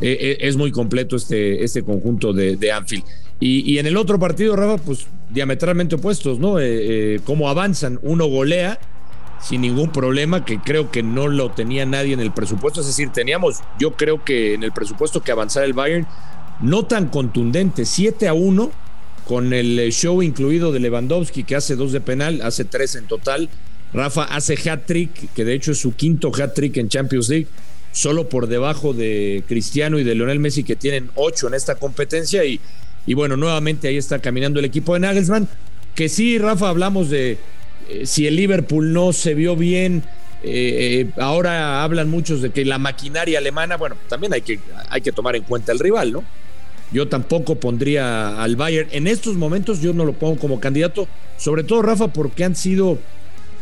eh, 0.00 0.16
eh, 0.20 0.36
es 0.40 0.56
muy 0.56 0.72
completo 0.72 1.16
este, 1.16 1.64
este 1.64 1.82
conjunto 1.82 2.32
de, 2.32 2.72
Anfield. 2.72 3.04
Y, 3.38 3.78
en 3.78 3.86
el 3.86 3.96
otro 3.96 4.18
partido, 4.18 4.56
Rafa, 4.56 4.82
pues 4.82 5.06
diametralmente 5.30 5.96
opuestos, 5.96 6.38
¿no? 6.38 6.58
Eh, 6.58 7.20
cómo 7.24 7.50
avanzan, 7.50 7.98
uno 8.02 8.26
golea 8.26 8.78
sin 9.40 9.60
ningún 9.60 9.92
problema, 9.92 10.46
que 10.46 10.58
creo 10.58 10.90
que 10.90 11.02
no 11.02 11.28
lo 11.28 11.50
tenía 11.50 11.84
nadie 11.84 12.14
en 12.14 12.20
el 12.20 12.32
presupuesto. 12.32 12.80
Es 12.80 12.86
decir, 12.86 13.10
teníamos, 13.10 13.60
yo 13.78 13.92
creo 13.92 14.24
que 14.24 14.54
en 14.54 14.62
el 14.62 14.72
presupuesto 14.72 15.20
que 15.20 15.30
avanzara 15.30 15.66
el 15.66 15.74
Bayern, 15.74 16.06
no 16.60 16.86
tan 16.86 17.08
contundente, 17.08 17.84
7 17.84 18.28
a 18.28 18.32
1 18.32 18.70
con 19.26 19.52
el 19.52 19.78
eh, 19.78 19.90
show 19.90 20.22
incluido 20.22 20.72
de 20.72 20.80
Lewandowski, 20.80 21.42
que 21.42 21.56
hace 21.56 21.74
dos 21.74 21.92
de 21.92 22.00
penal, 22.00 22.40
hace 22.42 22.64
tres 22.64 22.94
en 22.94 23.06
total. 23.06 23.48
Rafa 23.92 24.24
hace 24.24 24.54
hat-trick, 24.54 25.32
que 25.34 25.44
de 25.44 25.54
hecho 25.54 25.72
es 25.72 25.78
su 25.78 25.94
quinto 25.94 26.30
hat-trick 26.32 26.76
en 26.76 26.88
Champions 26.88 27.28
League, 27.28 27.48
solo 27.92 28.28
por 28.28 28.46
debajo 28.46 28.92
de 28.92 29.42
Cristiano 29.48 29.98
y 29.98 30.04
de 30.04 30.14
Lionel 30.14 30.38
Messi, 30.38 30.62
que 30.62 30.76
tienen 30.76 31.10
ocho 31.16 31.48
en 31.48 31.54
esta 31.54 31.74
competencia. 31.74 32.44
Y, 32.44 32.60
y 33.04 33.14
bueno, 33.14 33.36
nuevamente 33.36 33.88
ahí 33.88 33.96
está 33.96 34.20
caminando 34.20 34.60
el 34.60 34.64
equipo 34.64 34.94
de 34.94 35.00
Nagelsmann. 35.00 35.48
Que 35.94 36.08
sí, 36.08 36.38
Rafa, 36.38 36.68
hablamos 36.68 37.10
de 37.10 37.38
eh, 37.88 38.06
si 38.06 38.26
el 38.26 38.36
Liverpool 38.36 38.92
no 38.92 39.12
se 39.12 39.34
vio 39.34 39.56
bien. 39.56 40.04
Eh, 40.44 41.10
ahora 41.16 41.82
hablan 41.82 42.08
muchos 42.08 42.42
de 42.42 42.50
que 42.50 42.64
la 42.64 42.78
maquinaria 42.78 43.38
alemana, 43.38 43.76
bueno, 43.76 43.96
también 44.08 44.32
hay 44.34 44.42
que, 44.42 44.60
hay 44.88 45.00
que 45.00 45.10
tomar 45.10 45.34
en 45.34 45.42
cuenta 45.42 45.72
el 45.72 45.80
rival, 45.80 46.12
¿no? 46.12 46.24
Yo 46.92 47.08
tampoco 47.08 47.56
pondría 47.56 48.42
al 48.42 48.56
Bayern. 48.56 48.88
En 48.92 49.06
estos 49.06 49.36
momentos 49.36 49.80
yo 49.80 49.92
no 49.92 50.04
lo 50.04 50.12
pongo 50.12 50.38
como 50.38 50.60
candidato, 50.60 51.08
sobre 51.36 51.64
todo 51.64 51.82
Rafa, 51.82 52.08
porque 52.08 52.44
han 52.44 52.56
sido 52.56 52.98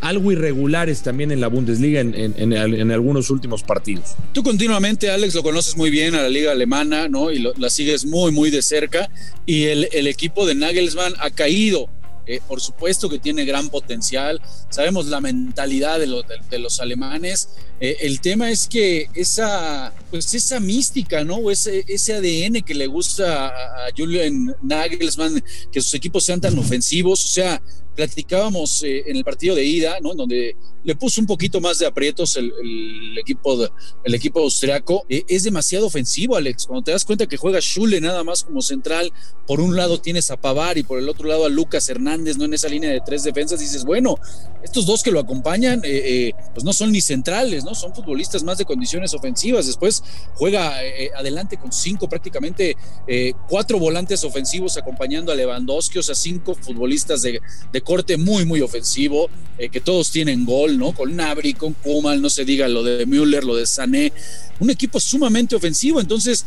algo 0.01 0.33
irregulares 0.33 1.03
también 1.03 1.33
en 1.33 1.41
la 1.41 1.49
Bundesliga 1.49 2.01
en, 2.01 2.91
algunos 2.93 3.31
últimos 3.31 3.63
partidos. 3.63 4.15
Tú 4.35 4.43
continuamente, 4.43 5.11
Alex, 5.11 5.35
lo 5.35 5.43
conoces 5.43 5.79
muy 5.79 5.89
bien 5.89 6.15
a 6.15 6.23
la 6.23 6.29
liga 6.29 6.53
alemana, 6.53 7.09
¿no? 7.09 7.31
Y 7.31 7.39
la 7.57 7.71
sigues 7.71 8.05
muy, 8.05 8.31
muy 8.31 8.51
de 8.51 8.61
cerca. 8.61 9.09
Y 9.47 9.65
el, 9.65 10.07
equipo 10.07 10.47
de 10.47 10.55
Nagelsmann 10.55 11.15
ha 11.21 11.31
caído 11.31 11.89
eh, 12.27 12.41
por 12.47 12.61
supuesto 12.61 13.11
que 13.11 13.19
tiene 13.19 13.45
gran 13.45 13.69
potencial, 13.69 14.41
sabemos 14.71 15.07
la 15.07 15.21
mentalidad 15.21 15.99
de, 16.01 16.59
los 16.59 16.81
alemanes. 16.81 17.51
Eh, 17.81 17.97
el 18.03 18.21
tema 18.21 18.51
es 18.51 18.69
que 18.69 19.09
esa, 19.15 19.93
pues 20.11 20.33
esa 20.35 20.61
mística, 20.61 21.25
¿no? 21.25 21.51
Ese, 21.51 21.85
ese 21.89 22.15
ADN 22.15 22.63
que 22.63 22.75
le 22.75 22.87
gusta 22.87 23.49
a, 23.49 23.91
Julian 23.97 24.55
Nagelsmann, 24.63 25.43
que 25.73 25.81
sus 25.81 25.95
equipos 25.95 26.25
sean 26.25 26.41
tan 26.41 26.59
ofensivos, 26.59 27.25
o 27.25 27.29
sea, 27.29 27.61
platicábamos 27.95 28.83
eh, 28.83 29.05
en 29.07 29.17
el 29.17 29.25
partido 29.25 29.55
de 29.55 29.65
ida, 29.65 29.99
¿no? 30.01 30.15
Donde 30.15 30.57
le 30.83 30.97
puso 30.97 31.21
un 31.21 31.27
poquito 31.27 31.61
más 31.61 31.79
de 31.79 31.87
aprietos 31.87 32.37
el, 32.37 33.17
equipo, 33.19 33.69
el 34.03 34.15
equipo 34.15 34.41
austriaco. 34.41 35.05
Eh, 35.09 35.25
es 35.29 35.45
demasiado 35.45 35.87
ofensivo, 35.87 36.37
Alex. 36.37 36.67
Cuando 36.67 36.85
te 36.85 36.91
das 36.91 37.05
cuenta 37.05 37.27
que 37.27 37.37
juega 37.37 37.61
Schule 37.61 38.01
nada 38.01 38.23
más 38.25 38.45
como 38.45 38.61
central, 38.61 39.13
por 39.47 39.61
un 39.61 39.77
lado 39.77 40.01
tienes 40.01 40.31
a 40.31 40.37
Pavar 40.37 40.77
y 40.77 40.83
por 40.83 40.99
el 40.99 41.09
otro 41.09 41.29
lado 41.29 41.47
a 41.47 41.49
Lucas 41.49 41.89
Hernández, 41.89 42.37
¿no? 42.37 42.45
En 42.45 42.55
esa 42.55 42.69
línea 42.69 42.91
de 42.91 43.01
tres 43.01 43.23
defensas, 43.23 43.61
dices, 43.61 43.85
bueno, 43.85 44.17
estos 44.63 44.87
dos 44.87 45.03
que 45.03 45.11
lo 45.11 45.21
acompañan, 45.21 45.81
pues 45.81 46.65
no 46.65 46.73
son 46.73 46.93
ni 46.93 47.01
centrales, 47.01 47.64
¿no? 47.65 47.75
Son 47.75 47.95
futbolistas 47.95 48.43
más 48.43 48.59
de 48.59 48.65
condiciones 48.65 49.15
ofensivas. 49.15 49.67
Después 49.67 50.03
juega 50.35 50.75
adelante 51.17 51.57
con 51.57 51.73
cinco, 51.73 52.09
prácticamente 52.09 52.77
cuatro 53.49 53.79
volantes 53.79 54.25
ofensivos 54.25 54.77
acompañando 54.77 55.33
a 55.33 55.35
Lewandowski, 55.35 55.99
o 55.99 56.03
sea, 56.03 56.15
cinco 56.15 56.55
futbolistas 56.55 57.23
de, 57.23 57.41
de 57.73 57.81
corte 57.81 58.17
muy, 58.17 58.45
muy 58.45 58.61
ofensivo, 58.61 59.29
eh, 59.59 59.69
que 59.69 59.81
todos 59.81 60.11
tienen 60.11 60.45
gol, 60.45 60.79
¿no? 60.79 60.93
Con 60.93 61.15
Nabri, 61.15 61.55
con 61.55 61.75
Kumal, 61.75 62.21
no 62.21 62.31
se 62.31 62.45
diga 62.45 62.69
lo 62.69 62.83
de 62.83 63.07
Müller, 63.07 63.45
lo 63.45 63.57
de 63.57 63.67
Sané, 63.67 64.13
un 64.61 64.71
equipo 64.71 64.99
sumamente 65.01 65.55
ofensivo. 65.55 66.01
Entonces, 66.01 66.45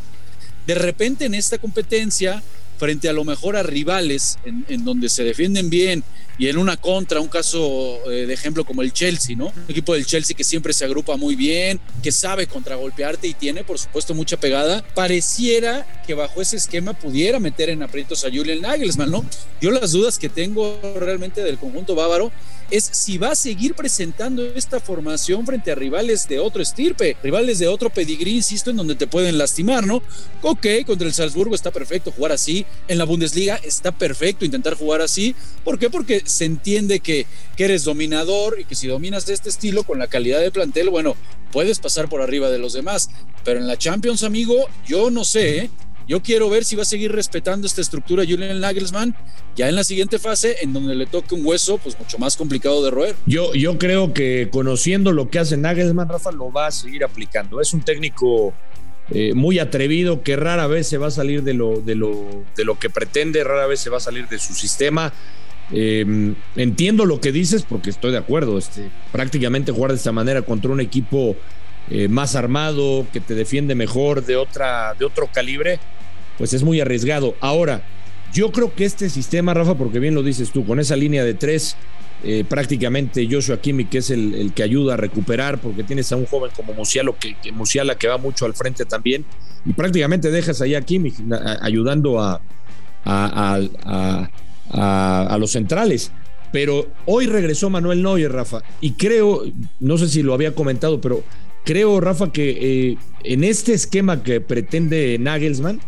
de 0.65 0.75
repente 0.75 1.25
en 1.25 1.33
esta 1.33 1.57
competencia, 1.57 2.43
frente 2.77 3.09
a 3.09 3.13
lo 3.13 3.23
mejor 3.23 3.55
a 3.55 3.63
rivales 3.63 4.37
en, 4.45 4.83
donde 4.85 5.09
se 5.09 5.23
defienden 5.23 5.69
bien 5.69 6.03
y 6.39 6.47
en 6.47 6.57
una 6.57 6.77
contra, 6.77 7.19
un 7.19 7.27
caso 7.27 7.99
eh, 8.11 8.27
de 8.27 8.33
ejemplo 8.33 8.63
como 8.63 8.83
el 8.83 8.93
Chelsea, 8.93 9.35
¿no? 9.35 9.51
Equipo 9.67 9.95
del 9.95 10.05
Chelsea 10.05 10.37
que 10.37 10.43
siempre 10.43 10.71
se 10.71 10.85
agrupa 10.85 11.17
muy 11.17 11.35
bien, 11.35 11.79
que 12.03 12.11
sabe 12.11 12.45
contragolpearte 12.45 13.27
y 13.27 13.33
tiene, 13.33 13.63
por 13.63 13.79
supuesto, 13.79 14.13
mucha 14.13 14.37
pegada. 14.37 14.83
Pareciera 14.93 15.87
que 16.05 16.13
bajo 16.13 16.39
ese 16.39 16.57
esquema 16.57 16.93
pudiera 16.93 17.39
meter 17.39 17.69
en 17.69 17.81
aprietos 17.81 18.23
a 18.23 18.29
Julian 18.29 18.61
Nagelsmann, 18.61 19.09
¿no? 19.09 19.25
Yo 19.59 19.71
las 19.71 19.91
dudas 19.91 20.19
que 20.19 20.29
tengo 20.29 20.79
realmente 20.99 21.41
del 21.41 21.57
conjunto 21.57 21.95
bávaro 21.95 22.31
es 22.71 22.83
si 22.83 23.17
va 23.17 23.31
a 23.31 23.35
seguir 23.35 23.73
presentando 23.73 24.43
esta 24.45 24.79
formación 24.79 25.45
frente 25.45 25.71
a 25.71 25.75
rivales 25.75 26.27
de 26.27 26.39
otro 26.39 26.61
estirpe, 26.61 27.15
rivales 27.23 27.59
de 27.59 27.67
otro 27.67 27.89
pedigrí, 27.89 28.35
insisto, 28.35 28.71
en 28.71 28.77
donde 28.77 28.95
te 28.95 29.07
pueden 29.07 29.37
lastimar, 29.37 29.85
¿no? 29.85 30.01
Ok, 30.41 30.67
contra 30.85 31.07
el 31.07 31.13
Salzburgo 31.13 31.55
está 31.55 31.71
perfecto 31.71 32.11
jugar 32.11 32.31
así, 32.31 32.65
en 32.87 32.97
la 32.97 33.05
Bundesliga 33.05 33.55
está 33.55 33.91
perfecto 33.91 34.45
intentar 34.45 34.75
jugar 34.75 35.01
así, 35.01 35.35
¿por 35.63 35.79
qué? 35.79 35.89
Porque 35.89 36.21
se 36.25 36.45
entiende 36.45 36.99
que, 36.99 37.25
eres 37.57 37.83
dominador 37.83 38.59
y 38.59 38.65
que 38.65 38.75
si 38.75 38.87
dominas 38.87 39.25
de 39.25 39.33
este 39.33 39.49
estilo 39.49 39.83
con 39.83 39.97
la 39.97 40.05
calidad 40.05 40.39
de 40.39 40.51
plantel, 40.51 40.91
bueno, 40.91 41.15
puedes 41.51 41.79
pasar 41.79 42.07
por 42.07 42.21
arriba 42.21 42.51
de 42.51 42.59
los 42.59 42.73
demás, 42.73 43.09
pero 43.43 43.59
en 43.59 43.65
la 43.65 43.77
Champions, 43.77 44.21
amigo, 44.21 44.67
yo 44.85 45.09
no 45.09 45.25
sé, 45.25 45.57
¿eh? 45.57 45.69
Yo 46.07 46.21
quiero 46.21 46.49
ver 46.49 46.63
si 46.63 46.75
va 46.75 46.83
a 46.83 46.85
seguir 46.85 47.11
respetando 47.11 47.67
esta 47.67 47.81
estructura 47.81 48.23
Julian 48.27 48.59
Nagelsmann 48.61 49.15
ya 49.55 49.67
en 49.67 49.75
la 49.75 49.83
siguiente 49.83 50.19
fase, 50.19 50.57
en 50.61 50.71
donde 50.71 50.95
le 50.95 51.05
toque 51.05 51.35
un 51.35 51.45
hueso, 51.45 51.77
pues 51.79 51.99
mucho 51.99 52.17
más 52.17 52.37
complicado 52.37 52.83
de 52.83 52.91
roer. 52.91 53.15
Yo, 53.25 53.53
yo 53.53 53.77
creo 53.77 54.13
que 54.13 54.49
conociendo 54.51 55.11
lo 55.11 55.29
que 55.29 55.39
hace 55.39 55.57
Nagelsmann, 55.57 56.07
Rafa, 56.07 56.31
lo 56.31 56.51
va 56.51 56.67
a 56.67 56.71
seguir 56.71 57.03
aplicando. 57.03 57.59
Es 57.59 57.73
un 57.73 57.81
técnico 57.81 58.53
eh, 59.09 59.33
muy 59.33 59.59
atrevido 59.59 60.21
que 60.21 60.35
rara 60.35 60.67
vez 60.67 60.87
se 60.87 60.97
va 60.97 61.07
a 61.07 61.11
salir 61.11 61.43
de 61.43 61.53
lo, 61.53 61.81
de, 61.81 61.95
lo, 61.95 62.45
de 62.55 62.65
lo 62.65 62.77
que 62.77 62.89
pretende, 62.89 63.43
rara 63.43 63.65
vez 63.65 63.79
se 63.79 63.89
va 63.89 63.97
a 63.97 64.01
salir 64.01 64.27
de 64.27 64.39
su 64.39 64.53
sistema. 64.53 65.13
Em, 65.71 66.35
entiendo 66.55 67.05
lo 67.05 67.19
que 67.19 67.33
dices 67.33 67.63
porque 67.63 67.89
estoy 67.89 68.11
de 68.11 68.17
acuerdo. 68.17 68.57
Este, 68.57 68.89
prácticamente 69.11 69.71
jugar 69.71 69.91
de 69.91 69.97
esta 69.97 70.11
manera 70.11 70.41
contra 70.41 70.71
un 70.71 70.79
equipo 70.79 71.35
eh, 71.89 72.07
más 72.07 72.35
armado, 72.35 73.05
que 73.13 73.19
te 73.19 73.35
defiende 73.35 73.75
mejor, 73.75 74.25
de, 74.25 74.35
otra, 74.35 74.93
de 74.97 75.05
otro 75.05 75.29
calibre, 75.33 75.79
pues 76.37 76.53
es 76.53 76.63
muy 76.63 76.81
arriesgado. 76.81 77.35
Ahora, 77.39 77.83
yo 78.33 78.51
creo 78.51 78.73
que 78.73 78.85
este 78.85 79.09
sistema, 79.09 79.53
Rafa, 79.53 79.75
porque 79.75 79.99
bien 79.99 80.13
lo 80.15 80.23
dices 80.23 80.51
tú, 80.51 80.65
con 80.65 80.79
esa 80.79 80.95
línea 80.95 81.23
de 81.23 81.33
tres, 81.33 81.77
eh, 82.23 82.43
prácticamente 82.47 83.27
Joshua 83.29 83.61
Kimi, 83.61 83.85
que 83.85 83.99
es 83.99 84.09
el, 84.09 84.51
que 84.53 84.63
ayuda 84.63 84.95
a 84.95 84.97
recuperar, 84.97 85.59
porque 85.59 85.83
tienes 85.83 86.11
a 86.11 86.15
un 86.15 86.25
joven 86.25 86.51
como 86.55 86.73
Musiala 86.73 87.11
que, 87.17 87.35
que, 87.35 87.51
Musiala, 87.51 87.95
que 87.95 88.07
va 88.07 88.17
mucho 88.17 88.45
al 88.45 88.53
frente 88.53 88.85
también, 88.85 89.23
y 89.65 89.73
prácticamente 89.73 90.31
dejas 90.31 90.61
ahí 90.61 90.75
a 90.75 90.81
Kimi 90.81 91.13
ayudando 91.61 92.19
a, 92.19 92.41
a, 93.05 94.29
a, 94.71 95.37
los 95.37 95.51
centrales. 95.51 96.11
Pero 96.51 96.87
hoy 97.05 97.27
regresó 97.27 97.69
Manuel 97.69 98.01
Neuer, 98.01 98.31
Rafa, 98.31 98.61
y 98.81 98.91
creo, 98.91 99.43
no 99.79 99.97
sé 99.97 100.07
si 100.07 100.23
lo 100.23 100.33
había 100.33 100.55
comentado, 100.55 100.99
pero 100.99 101.23
creo, 101.67 101.99
Rafa, 101.99 102.31
que 102.31 102.91
eh, 102.91 102.97
en 103.25 103.43
este 103.43 103.73
esquema 103.73 104.23
que 104.23 104.39
pretende 104.39 105.17
Nagelsmann, 105.19 105.81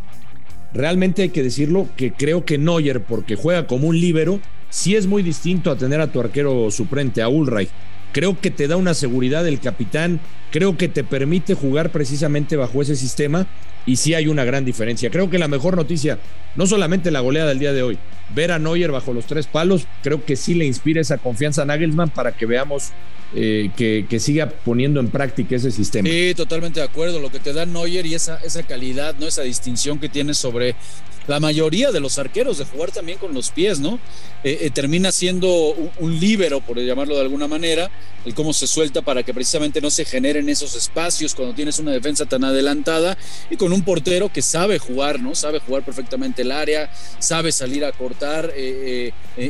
realmente 0.74 1.22
hay 1.22 1.30
que 1.30 1.42
decirlo 1.42 1.88
que 1.96 2.12
creo 2.12 2.44
que 2.44 2.58
Neuer, 2.58 3.02
porque 3.02 3.38
juega 3.38 3.66
como 3.66 3.88
un 3.88 3.98
líbero, 3.98 4.42
sí 4.70 4.98
es 4.98 5.08
muy 5.08 5.24
distinto 5.24 5.72
a 5.72 5.78
tener 5.78 6.02
a 6.02 6.12
tu 6.12 6.20
arquero 6.20 6.70
suplente, 6.70 7.22
a 7.22 7.30
Ulreich. 7.30 7.70
Creo 8.12 8.40
que 8.40 8.52
te 8.52 8.68
da 8.68 8.76
una 8.76 8.94
seguridad 8.94 9.48
el 9.48 9.60
capitán, 9.60 10.20
creo 10.52 10.78
que 10.78 10.88
te 10.88 11.04
permite 11.04 11.54
jugar 11.54 11.92
precisamente 11.92 12.56
bajo 12.56 12.82
ese 12.82 12.96
sistema 12.96 13.48
y 13.86 13.98
sí 13.98 14.14
hay 14.14 14.28
una 14.28 14.44
gran 14.46 14.66
diferencia. 14.66 15.10
Creo 15.10 15.30
que 15.30 15.40
la 15.40 15.48
mejor 15.48 15.76
noticia, 15.76 16.20
no 16.56 16.68
solamente 16.68 17.12
la 17.12 17.20
goleada 17.20 17.50
del 17.50 17.60
día 17.60 17.74
de 17.74 17.84
hoy, 17.84 17.98
ver 18.34 18.52
a 18.52 18.60
Neuer 18.60 18.92
bajo 18.92 19.14
los 19.14 19.26
tres 19.26 19.48
palos, 19.48 19.88
creo 20.04 20.24
que 20.26 20.36
sí 20.36 20.54
le 20.54 20.66
inspira 20.66 21.02
esa 21.02 21.18
confianza 21.18 21.64
a 21.64 21.66
Nagelsmann 21.66 22.10
para 22.10 22.32
que 22.32 22.46
veamos 22.46 22.92
eh, 23.36 23.70
que, 23.76 24.20
siga 24.20 24.50
poniendo 24.50 25.00
en 25.00 25.10
práctica 25.10 25.56
ese 25.56 25.72
sistema. 25.72 26.10
Sí, 26.10 26.34
totalmente 26.36 26.80
de 26.80 26.86
acuerdo. 26.88 27.20
Lo 27.20 27.32
que 27.32 27.40
te 27.40 27.54
da 27.54 27.66
Neuer 27.66 28.06
y 28.06 28.16
esa, 28.16 28.38
esa 28.38 28.64
calidad, 28.64 29.16
¿no? 29.20 29.28
Esa 29.28 29.44
distinción 29.44 30.00
que 30.00 30.10
tiene 30.10 30.34
sobre 30.34 30.76
la 31.30 31.40
mayoría 31.40 31.92
de 31.92 32.00
los 32.00 32.18
arqueros 32.18 32.58
de 32.58 32.66
jugar 32.66 32.92
también 32.92 33.20
con 33.20 33.36
los 33.36 33.52
pies, 33.52 33.80
¿no? 33.80 34.00
Eh, 34.44 34.58
eh, 34.62 34.70
termina 34.72 35.12
siendo 35.12 35.74
un, 35.74 35.92
un, 36.00 36.20
líbero, 36.20 36.60
por 36.60 36.80
llamarlo 36.80 37.14
de 37.14 37.22
alguna 37.22 37.48
manera, 37.48 37.92
el 38.26 38.34
cómo 38.34 38.52
se 38.52 38.66
suelta 38.66 39.04
para 39.04 39.22
que 39.22 39.32
precisamente 39.32 39.80
no 39.80 39.92
se 39.92 40.06
generen 40.06 40.50
esos 40.50 40.76
espacios 40.76 41.36
cuando 41.36 41.54
tienes 41.54 41.78
una 41.78 41.92
defensa 41.92 42.26
tan 42.26 42.44
adelantada 42.44 43.16
y 43.52 43.58
con 43.58 43.72
un 43.72 43.84
portero 43.84 44.34
que 44.34 44.42
sabe 44.42 44.80
jugar, 44.80 45.20
¿no? 45.20 45.36
Sabe 45.36 45.60
jugar 45.60 45.86
perfectamente 45.86 46.42
el 46.42 46.52
área, 46.52 46.92
sabe 47.20 47.52
salir 47.52 47.86
a 47.86 47.92
cortar, 47.92 48.52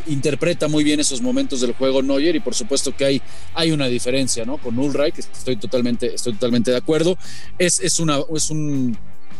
interpreta 0.06 0.68
muy 0.68 0.84
bien 0.84 1.00
esos 1.00 1.22
momentos 1.22 1.62
del 1.62 1.72
juego 1.74 2.02
Neuer 2.02 2.36
y 2.36 2.42
por 2.42 2.56
supuesto 2.56 2.94
que 2.96 3.06
hay, 3.06 3.22
hay 3.54 3.72
una 3.72 3.88
diferencia, 3.88 4.44
¿no? 4.44 4.58
Con 4.58 4.78
Ulreich, 4.78 5.20
estoy 5.20 5.56
totalmente, 5.56 6.14
estoy 6.14 6.34
totalmente 6.34 6.72
de 6.72 6.78
acuerdo. 6.78 7.18
Es, 7.58 7.80
es, 7.80 8.02
una, 8.02 8.20
es 8.36 8.50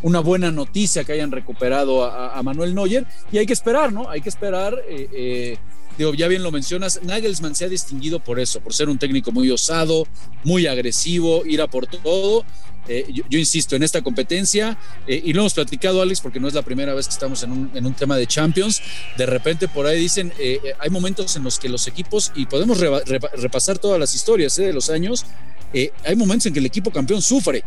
una 0.02 0.20
buena 0.20 0.52
noticia 0.52 1.04
que 1.04 1.14
hayan 1.14 1.32
recuperado 1.32 2.04
a, 2.04 2.42
Manuel 2.44 2.74
Neuer 2.74 3.06
y 3.32 3.38
hay 3.38 3.46
que 3.46 3.54
esperar, 3.54 3.92
¿no? 3.92 4.10
Hay 4.10 4.22
que 4.22 4.30
esperar. 4.30 4.76
Eh, 4.88 5.10
eh, 5.14 5.58
ya 6.16 6.28
bien 6.28 6.44
lo 6.44 6.52
mencionas, 6.52 7.02
Nagelsmann 7.04 7.56
se 7.56 7.66
ha 7.66 7.70
distinguido 7.70 8.20
por 8.20 8.40
eso, 8.40 8.62
por 8.62 8.74
ser 8.74 8.88
un 8.88 8.98
técnico 8.98 9.32
muy 9.32 9.52
osado, 9.52 10.08
muy 10.46 10.66
agresivo, 10.66 11.46
ir 11.46 11.62
a 11.62 11.68
por 11.68 11.88
todo. 11.88 12.46
Eh, 12.88 13.06
yo, 13.30 13.38
insisto, 13.38 13.76
en 13.76 13.84
esta 13.84 14.02
competencia, 14.02 14.78
eh, 15.06 15.22
y 15.24 15.34
lo 15.34 15.42
hemos 15.42 15.54
platicado, 15.54 16.02
Alex, 16.02 16.22
porque 16.22 16.40
no 16.40 16.48
es 16.48 16.56
la 16.56 16.64
primera 16.64 16.94
vez 16.94 17.08
que 17.08 17.14
estamos 17.14 17.44
en 17.44 17.52
un, 17.52 17.72
en 17.76 17.86
un 17.86 17.94
tema 17.94 18.18
de 18.18 18.26
Champions, 18.26 18.82
de 19.16 19.26
repente 19.28 19.68
por 19.68 19.86
ahí 19.86 20.00
dicen, 20.00 20.34
eh, 20.40 20.60
hay 20.80 20.90
momentos 20.90 21.36
en 21.36 21.44
los 21.44 21.60
que 21.60 21.70
los 21.70 21.88
equipos, 21.88 22.32
y 22.36 22.48
podemos 22.48 22.80
repasar 22.80 23.78
todas 23.78 24.00
las 24.00 24.16
historias 24.16 24.56
de 24.56 24.74
los 24.74 24.90
años, 24.90 25.26
hay 25.72 26.16
momentos 26.16 26.48
en 26.48 26.54
que 26.54 26.60
el 26.60 26.66
equipo 26.66 26.90
campeón 26.90 27.22
sufre 27.22 27.64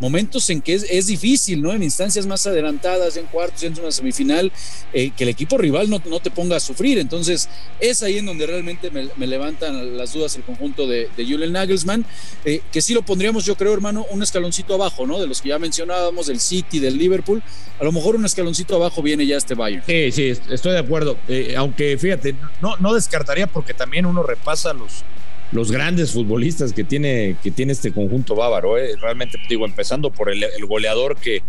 momentos 0.00 0.48
en 0.50 0.60
que 0.60 0.74
es, 0.74 1.06
difícil, 1.06 1.62
¿no? 1.62 1.72
En 1.72 1.82
instancias 1.82 2.26
más 2.26 2.46
adelantadas, 2.46 3.16
en 3.16 3.26
cuartos, 3.26 3.62
en 3.62 3.78
una 3.78 3.92
semifinal, 3.92 4.50
eh, 4.92 5.12
que 5.16 5.24
el 5.24 5.30
equipo 5.30 5.58
rival 5.58 5.88
no, 5.88 6.02
no, 6.06 6.20
te 6.20 6.30
ponga 6.30 6.56
a 6.56 6.60
sufrir. 6.60 6.98
Entonces, 6.98 7.48
es 7.78 8.02
ahí 8.02 8.18
en 8.18 8.26
donde 8.26 8.46
realmente 8.46 8.90
me, 8.90 9.26
levantan 9.26 9.96
las 9.96 10.12
dudas 10.12 10.34
el 10.36 10.42
conjunto 10.42 10.86
de, 10.86 11.08
de 11.16 11.24
Julian 11.24 11.52
Nagelsmann, 11.52 12.04
eh, 12.44 12.62
que 12.72 12.82
sí 12.82 12.94
lo 12.94 13.02
pondríamos, 13.02 13.44
yo 13.44 13.54
creo, 13.56 13.72
hermano, 13.72 14.06
un 14.10 14.22
escaloncito 14.22 14.74
abajo, 14.74 15.06
¿no? 15.06 15.20
De 15.20 15.26
los 15.26 15.40
que 15.40 15.50
ya 15.50 15.58
mencionábamos, 15.58 16.26
del 16.26 16.40
City, 16.40 16.78
del 16.78 16.96
Liverpool, 16.96 17.42
a 17.78 17.84
lo 17.84 17.92
mejor 17.92 18.16
un 18.16 18.24
escaloncito 18.24 18.76
abajo 18.76 19.02
viene 19.02 19.26
ya 19.26 19.36
este 19.36 19.54
Bayern. 19.54 19.84
Sí, 19.86 20.10
sí, 20.12 20.32
estoy 20.50 20.72
de 20.72 20.78
acuerdo. 20.78 21.16
Eh, 21.28 21.54
aunque 21.56 21.98
fíjate, 21.98 22.34
no, 22.60 22.76
no 22.78 22.94
descartaría 22.94 23.46
porque 23.46 23.74
también 23.74 24.06
uno 24.06 24.22
repasa 24.22 24.72
los 24.72 25.04
los 25.52 25.72
grandes 25.72 26.12
futbolistas 26.12 26.72
que 26.72 26.84
tiene, 26.84 27.36
que 27.42 27.50
tiene 27.50 27.72
este 27.72 27.92
conjunto 27.92 28.34
bávaro. 28.34 28.78
¿eh? 28.78 28.94
Realmente, 29.00 29.38
digo, 29.48 29.64
empezando 29.64 30.10
por 30.10 30.30
el, 30.30 30.44
goleador 30.66 31.16
que 31.16 31.42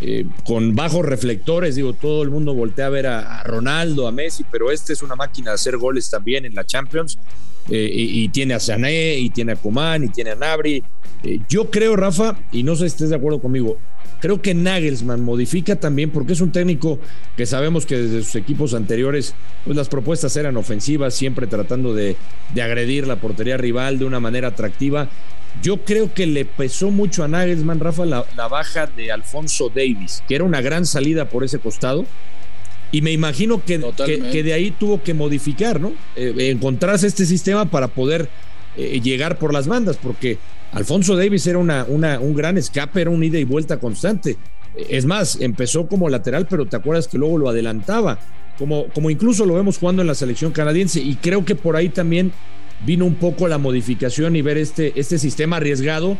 eh, 0.00 0.26
con 0.44 0.74
bajos 0.74 1.04
reflectores, 1.04 1.74
digo, 1.74 1.92
todo 1.92 2.22
el 2.22 2.30
mundo 2.30 2.54
voltea 2.54 2.86
a 2.86 2.90
ver 2.90 3.06
a, 3.06 3.42
Ronaldo, 3.42 4.06
a 4.06 4.12
Messi, 4.12 4.44
pero 4.50 4.70
este 4.70 4.92
es 4.92 5.02
una 5.02 5.16
máquina 5.16 5.50
de 5.50 5.54
hacer 5.56 5.76
goles 5.76 6.08
también 6.10 6.44
en 6.44 6.54
la 6.54 6.64
Champions. 6.64 7.18
Eh, 7.70 7.90
y, 7.92 8.28
tiene 8.30 8.54
a 8.54 8.60
Sané, 8.60 9.16
y 9.16 9.28
tiene 9.28 9.52
a 9.52 9.56
Coman, 9.56 10.04
y 10.04 10.08
tiene 10.08 10.30
a 10.30 10.34
Nabri. 10.34 10.82
yo 11.50 11.70
creo, 11.70 11.96
Rafa, 11.96 12.38
y 12.50 12.62
no 12.62 12.74
sé 12.74 12.80
si 12.80 12.86
estés 12.86 13.10
de 13.10 13.16
acuerdo 13.16 13.40
conmigo, 13.40 13.78
Creo 14.20 14.42
que 14.42 14.52
Nagelsmann 14.52 15.22
modifica 15.22 15.76
también 15.76 16.10
porque 16.10 16.32
es 16.32 16.40
un 16.40 16.50
técnico 16.50 16.98
que 17.36 17.46
sabemos 17.46 17.86
que 17.86 17.96
desde 17.96 18.22
sus 18.24 18.34
equipos 18.34 18.74
anteriores 18.74 19.34
pues 19.64 19.76
las 19.76 19.88
propuestas 19.88 20.36
eran 20.36 20.56
ofensivas, 20.56 21.14
siempre 21.14 21.46
tratando 21.46 21.94
de, 21.94 22.16
agredir 22.60 23.06
la 23.06 23.20
portería 23.20 23.56
rival 23.56 23.98
de 23.98 24.04
una 24.04 24.18
manera 24.18 24.48
atractiva. 24.48 25.08
Yo 25.62 25.78
creo 25.84 26.12
que 26.12 26.26
le 26.26 26.44
pesó 26.44 26.90
mucho 26.90 27.24
a 27.24 27.28
Nagelsmann, 27.28 27.80
Rafa, 27.80 28.06
la, 28.06 28.24
baja 28.48 28.86
de 28.86 29.10
Alfonso 29.10 29.68
Davis, 29.68 30.22
que 30.28 30.34
era 30.34 30.44
una 30.44 30.60
gran 30.60 30.86
salida 30.86 31.28
por 31.28 31.44
ese 31.44 31.58
costado. 31.58 32.04
Y 32.90 33.02
me 33.02 33.12
imagino 33.12 33.62
que, 33.64 33.80
que, 34.32 34.42
de 34.42 34.52
ahí 34.54 34.70
tuvo 34.70 35.02
que 35.02 35.12
modificar, 35.12 35.78
¿no? 35.78 35.92
Eh, 36.16 36.50
encontrarse 36.50 37.06
este 37.06 37.26
sistema 37.26 37.66
para 37.66 37.88
poder 37.88 38.28
eh, 38.76 39.00
llegar 39.00 39.38
por 39.38 39.52
las 39.52 39.66
bandas, 39.66 39.98
porque 39.98 40.38
Alfonso 40.72 41.16
Davis 41.16 41.46
era 41.46 41.58
una, 41.58 41.84
una, 41.84 42.18
un 42.20 42.34
gran 42.34 42.56
escape, 42.56 43.00
era 43.00 43.10
un 43.10 43.22
ida 43.22 43.38
y 43.38 43.44
vuelta 43.44 43.78
constante. 43.78 44.36
Es 44.88 45.04
más, 45.04 45.38
empezó 45.40 45.88
como 45.88 46.08
lateral, 46.08 46.46
pero 46.48 46.66
te 46.66 46.76
acuerdas 46.76 47.08
que 47.08 47.18
luego 47.18 47.38
lo 47.38 47.48
adelantaba, 47.48 48.18
como, 48.58 48.86
como 48.88 49.10
incluso 49.10 49.44
lo 49.44 49.54
vemos 49.54 49.78
jugando 49.78 50.02
en 50.02 50.08
la 50.08 50.14
selección 50.14 50.52
canadiense. 50.52 51.00
Y 51.00 51.16
creo 51.16 51.44
que 51.44 51.54
por 51.54 51.76
ahí 51.76 51.88
también 51.88 52.32
vino 52.84 53.04
un 53.04 53.14
poco 53.14 53.48
la 53.48 53.58
modificación 53.58 54.36
y 54.36 54.42
ver 54.42 54.58
este, 54.58 54.98
este 54.98 55.18
sistema 55.18 55.56
arriesgado 55.56 56.18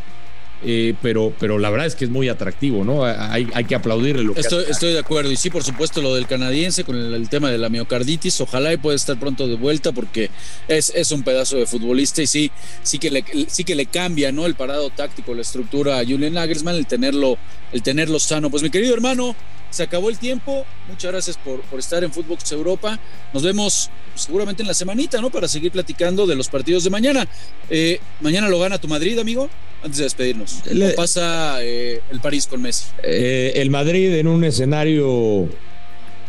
eh, 0.61 0.93
pero, 1.01 1.33
pero 1.39 1.57
la 1.57 1.69
verdad 1.69 1.87
es 1.87 1.95
que 1.95 2.03
es 2.03 2.11
muy 2.11 2.27
atractivo, 2.27 2.83
¿no? 2.83 3.05
Hay, 3.05 3.47
hay 3.53 3.63
que 3.63 3.75
aplaudirle 3.75 4.23
lo 4.23 4.33
que 4.33 4.41
estoy, 4.41 4.65
estoy 4.69 4.91
de 4.91 4.99
acuerdo. 4.99 5.31
Y 5.31 5.37
sí, 5.37 5.49
por 5.49 5.63
supuesto, 5.63 6.01
lo 6.01 6.13
del 6.15 6.27
canadiense 6.27 6.83
con 6.83 6.97
el, 6.97 7.29
tema 7.29 7.49
de 7.49 7.57
la 7.57 7.69
miocarditis. 7.69 8.41
Ojalá 8.41 8.73
y 8.73 8.77
pueda 8.77 8.95
estar 8.95 9.17
pronto 9.17 9.47
de 9.47 9.55
vuelta 9.55 9.93
porque 9.93 10.29
es, 10.67 10.91
es 10.93 11.11
un 11.11 11.23
pedazo 11.23 11.57
de 11.57 11.65
futbolista 11.65 12.21
y 12.21 12.27
sí, 12.27 12.51
sí 12.83 12.99
que 12.99 13.09
le, 13.09 13.23
sí 13.47 13.63
que 13.63 13.75
le 13.75 13.85
cambia, 13.85 14.33
¿no? 14.33 14.45
El 14.45 14.55
parado 14.55 14.89
táctico, 14.89 15.33
la 15.33 15.41
estructura 15.41 15.99
a 15.99 16.03
Julian 16.03 16.33
Nagelsmann, 16.33 16.75
el 16.75 16.87
tenerlo, 16.87 17.37
el 17.71 17.81
tenerlo 17.81 18.19
sano. 18.19 18.49
Pues 18.49 18.61
mi 18.61 18.69
querido 18.69 18.93
hermano, 18.93 19.35
se 19.69 19.83
acabó 19.83 20.09
el 20.09 20.17
tiempo. 20.17 20.65
Muchas 20.87 21.11
gracias 21.11 21.37
por, 21.37 21.61
por 21.61 21.79
estar 21.79 22.03
en 22.03 22.11
Footbox 22.11 22.51
Europa. 22.51 22.99
Nos 23.33 23.43
vemos 23.43 23.89
seguramente 24.15 24.63
en 24.63 24.67
la 24.67 24.73
semanita, 24.73 25.21
¿no? 25.21 25.29
Para 25.29 25.47
seguir 25.47 25.71
platicando 25.71 26.27
de 26.27 26.35
los 26.35 26.49
partidos 26.49 26.83
de 26.83 26.89
mañana. 26.89 27.27
Eh, 27.69 27.99
mañana 28.21 28.49
lo 28.49 28.59
gana 28.59 28.77
tu 28.77 28.87
Madrid, 28.87 29.17
amigo, 29.19 29.49
antes 29.83 29.97
de 29.97 30.03
despedirnos. 30.03 30.65
Le, 30.65 30.89
pasa 30.91 31.63
eh, 31.63 32.01
el 32.11 32.19
París 32.19 32.47
con 32.47 32.61
Messi? 32.61 32.85
Eh, 33.03 33.53
el 33.55 33.69
Madrid 33.69 34.13
en 34.15 34.27
un 34.27 34.43
escenario 34.43 35.47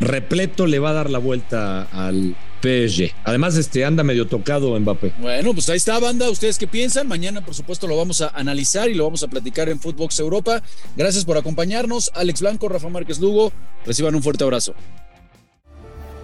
repleto 0.01 0.67
le 0.67 0.79
va 0.79 0.91
a 0.91 0.95
dar 0.95 1.11
la 1.11 1.19
vuelta 1.19 1.83
al 1.93 2.35
PSG. 2.61 3.13
Además, 3.25 3.57
este 3.57 3.85
anda 3.85 4.03
medio 4.03 4.27
tocado 4.27 4.79
Mbappé. 4.79 5.15
Bueno, 5.19 5.53
pues 5.53 5.69
ahí 5.69 5.77
está, 5.77 5.99
banda. 5.99 6.31
¿Ustedes 6.31 6.59
qué 6.59 6.67
piensan? 6.67 7.09
Mañana, 7.09 7.45
por 7.45 7.55
supuesto, 7.55 7.87
lo 7.87 7.97
vamos 7.97 8.21
a 8.21 8.29
analizar 8.29 8.89
y 8.89 8.95
lo 8.95 9.05
vamos 9.05 9.23
a 9.23 9.29
platicar 9.29 9.69
en 9.69 9.81
Footbox 9.81 10.19
Europa. 10.21 10.63
Gracias 10.97 11.25
por 11.25 11.37
acompañarnos. 11.37 12.11
Alex 12.15 12.41
Blanco, 12.41 12.69
Rafa 12.69 12.89
Márquez 12.89 13.19
Lugo. 13.21 13.53
Reciban 13.85 14.15
un 14.15 14.23
fuerte 14.23 14.45
abrazo. 14.45 14.75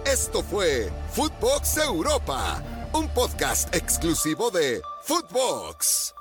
Esto 0.05 0.41
fue 0.41 0.89
Footbox 1.11 1.77
Europa, 1.77 2.63
un 2.93 3.09
podcast 3.09 3.75
exclusivo 3.75 4.49
de 4.51 4.79
Footbox. 5.03 6.13